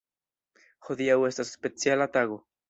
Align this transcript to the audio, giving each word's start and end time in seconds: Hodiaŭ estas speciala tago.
Hodiaŭ 0.87 1.19
estas 1.29 1.53
speciala 1.59 2.09
tago. 2.17 2.41